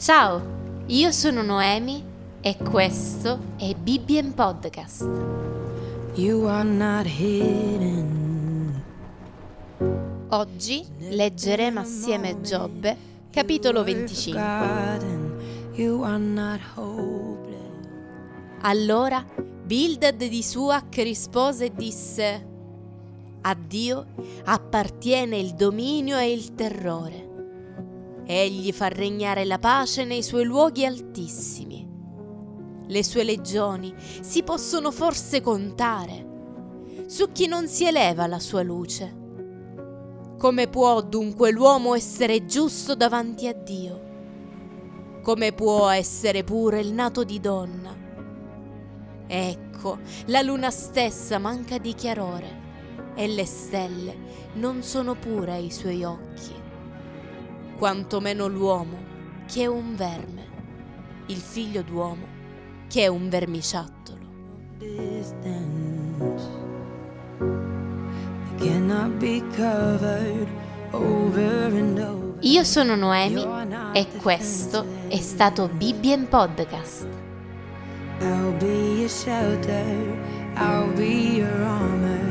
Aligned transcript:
Ciao, 0.00 0.40
io 0.86 1.12
sono 1.12 1.42
Noemi 1.42 2.02
e 2.40 2.56
questo 2.56 3.38
è 3.58 3.74
Bibbien 3.74 4.32
Podcast. 4.32 5.02
You 6.14 6.46
are 6.46 6.66
not 6.66 7.04
hidden. 7.04 8.82
Oggi 10.30 10.86
leggeremo 11.00 11.80
assieme 11.80 12.40
Giobbe, 12.40 12.96
capitolo 13.30 13.84
25. 13.84 14.40
Forgotten. 14.40 15.36
You 15.74 16.02
are 16.02 16.16
not 16.16 16.60
hopeless. 16.76 17.58
Allora 18.62 19.22
Bildad 19.36 20.16
di 20.16 20.42
Suac 20.42 20.96
rispose 20.96 21.66
e 21.66 21.72
disse: 21.74 22.46
A 23.42 23.54
Dio 23.54 24.06
appartiene 24.44 25.36
il 25.36 25.52
dominio 25.52 26.16
e 26.16 26.32
il 26.32 26.54
terrore. 26.54 27.28
Egli 28.32 28.70
fa 28.70 28.86
regnare 28.86 29.44
la 29.44 29.58
pace 29.58 30.04
nei 30.04 30.22
suoi 30.22 30.44
luoghi 30.44 30.84
altissimi. 30.84 31.84
Le 32.86 33.02
sue 33.02 33.24
legioni 33.24 33.92
si 34.20 34.44
possono 34.44 34.92
forse 34.92 35.40
contare. 35.40 37.04
Su 37.06 37.32
chi 37.32 37.48
non 37.48 37.66
si 37.66 37.86
eleva 37.86 38.28
la 38.28 38.38
sua 38.38 38.62
luce? 38.62 39.16
Come 40.38 40.68
può 40.68 41.02
dunque 41.02 41.50
l'uomo 41.50 41.96
essere 41.96 42.46
giusto 42.46 42.94
davanti 42.94 43.48
a 43.48 43.52
Dio? 43.52 44.00
Come 45.24 45.52
può 45.52 45.88
essere 45.88 46.44
pure 46.44 46.78
il 46.78 46.92
nato 46.92 47.24
di 47.24 47.40
donna? 47.40 47.96
Ecco, 49.26 49.98
la 50.26 50.40
luna 50.42 50.70
stessa 50.70 51.38
manca 51.38 51.78
di 51.78 51.94
chiarore 51.94 53.12
e 53.16 53.26
le 53.26 53.44
stelle 53.44 54.16
non 54.54 54.84
sono 54.84 55.16
pure 55.16 55.54
ai 55.54 55.72
suoi 55.72 56.04
occhi. 56.04 56.59
Quanto 57.80 58.20
meno 58.20 58.46
l'uomo, 58.46 58.98
che 59.46 59.62
è 59.62 59.66
un 59.66 59.96
verme, 59.96 60.46
il 61.28 61.38
figlio 61.38 61.80
d'uomo, 61.80 62.26
che 62.88 63.04
è 63.04 63.06
un 63.06 63.30
vermiciattolo. 63.30 64.18
Io 72.40 72.64
sono 72.64 72.94
Noemi 72.96 73.46
e 73.94 74.08
questo 74.20 74.84
è 75.08 75.16
stato 75.16 75.68
Bibbien 75.68 76.28
Podcast. 76.28 77.06
I'll 78.20 78.52
be 78.58 78.98
your 78.98 79.08
shelter. 79.08 80.18
I'll 80.54 80.92
be 80.94 81.38
your 81.38 81.62
armor. 81.62 82.29